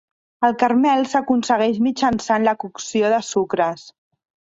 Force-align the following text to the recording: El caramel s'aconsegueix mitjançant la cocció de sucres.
El 0.47 0.53
caramel 0.61 1.03
s'aconsegueix 1.11 1.77
mitjançant 1.87 2.47
la 2.47 2.55
cocció 2.65 3.13
de 3.15 3.21
sucres. 3.29 3.85